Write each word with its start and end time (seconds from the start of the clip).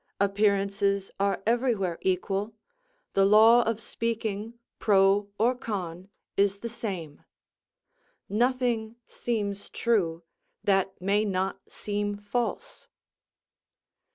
Appearances 0.19 1.11
are 1.19 1.43
everywhere 1.45 1.99
equal; 2.01 2.55
the 3.13 3.23
law 3.23 3.61
of 3.61 3.79
speaking, 3.79 4.55
pro 4.79 5.29
or 5.37 5.53
con, 5.53 6.09
is 6.35 6.57
the 6.57 6.69
same. 6.69 7.21
Nothing 8.27 8.95
seems 9.05 9.69
true, 9.69 10.23
that 10.63 10.99
may 10.99 11.23
not 11.23 11.59
seem 11.71 12.17
false." 12.17 12.87